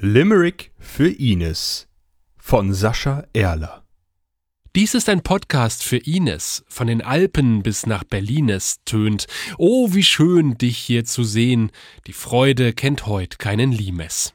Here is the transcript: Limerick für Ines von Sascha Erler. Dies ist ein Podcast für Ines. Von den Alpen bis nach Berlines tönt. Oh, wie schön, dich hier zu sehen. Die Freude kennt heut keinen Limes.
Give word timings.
Limerick 0.00 0.72
für 0.78 1.08
Ines 1.08 1.86
von 2.36 2.74
Sascha 2.74 3.24
Erler. 3.32 3.84
Dies 4.74 4.94
ist 4.94 5.08
ein 5.08 5.22
Podcast 5.22 5.84
für 5.84 5.98
Ines. 5.98 6.64
Von 6.66 6.88
den 6.88 7.00
Alpen 7.02 7.62
bis 7.62 7.86
nach 7.86 8.02
Berlines 8.02 8.78
tönt. 8.84 9.26
Oh, 9.58 9.94
wie 9.94 10.02
schön, 10.02 10.58
dich 10.58 10.78
hier 10.78 11.04
zu 11.04 11.22
sehen. 11.22 11.70
Die 12.06 12.12
Freude 12.12 12.72
kennt 12.72 13.06
heut 13.06 13.38
keinen 13.38 13.70
Limes. 13.70 14.34